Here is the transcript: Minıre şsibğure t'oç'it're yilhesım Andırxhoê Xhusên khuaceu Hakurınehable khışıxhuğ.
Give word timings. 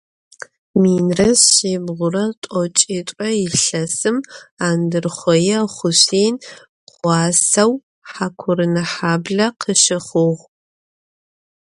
Minıre 0.81 1.29
şsibğure 1.41 2.25
t'oç'it're 2.41 3.21
yilhesım 3.39 4.17
Andırxhoê 4.67 5.55
Xhusên 5.73 6.35
khuaceu 6.91 7.71
Hakurınehable 8.13 9.47
khışıxhuğ. 9.61 10.39